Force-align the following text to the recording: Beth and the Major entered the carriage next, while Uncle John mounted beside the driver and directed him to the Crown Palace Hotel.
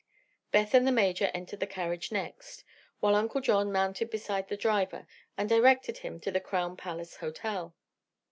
Beth 0.51 0.73
and 0.73 0.87
the 0.87 0.91
Major 0.91 1.29
entered 1.31 1.59
the 1.59 1.67
carriage 1.67 2.11
next, 2.11 2.63
while 3.01 3.13
Uncle 3.13 3.39
John 3.39 3.71
mounted 3.71 4.09
beside 4.09 4.47
the 4.47 4.57
driver 4.57 5.05
and 5.37 5.47
directed 5.47 5.99
him 5.99 6.19
to 6.21 6.31
the 6.31 6.39
Crown 6.41 6.75
Palace 6.75 7.17
Hotel. 7.17 7.75